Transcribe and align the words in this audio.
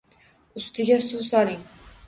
Ustiga 0.61 0.97
suv 1.09 1.23
soling 1.31 1.65